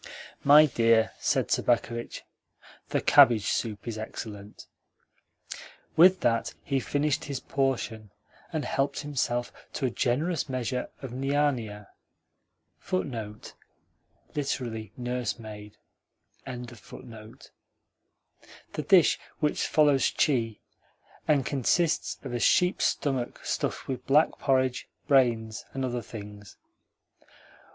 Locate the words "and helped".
8.51-9.01